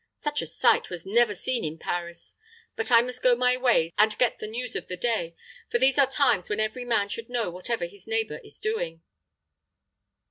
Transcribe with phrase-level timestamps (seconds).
[0.17, 2.33] Such a sight was never seen in Paris.
[2.75, 5.35] But I must go my ways, and get the news of the day,
[5.69, 9.03] for these are times when every man should know whatever his neighbor is doing."